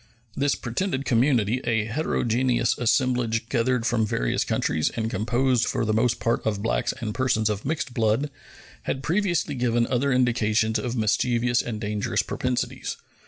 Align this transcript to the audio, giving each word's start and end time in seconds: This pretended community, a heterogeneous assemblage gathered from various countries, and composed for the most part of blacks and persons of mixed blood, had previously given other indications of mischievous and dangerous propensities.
This 0.35 0.55
pretended 0.55 1.05
community, 1.05 1.61
a 1.63 1.85
heterogeneous 1.85 2.75
assemblage 2.75 3.47
gathered 3.49 3.85
from 3.85 4.03
various 4.03 4.43
countries, 4.43 4.89
and 4.89 5.11
composed 5.11 5.67
for 5.67 5.85
the 5.85 5.93
most 5.93 6.19
part 6.19 6.43
of 6.43 6.63
blacks 6.63 6.91
and 7.01 7.13
persons 7.13 7.51
of 7.51 7.65
mixed 7.65 7.93
blood, 7.93 8.31
had 8.89 9.03
previously 9.03 9.53
given 9.53 9.85
other 9.85 10.11
indications 10.11 10.79
of 10.79 10.95
mischievous 10.95 11.61
and 11.61 11.79
dangerous 11.79 12.23
propensities. 12.23 12.97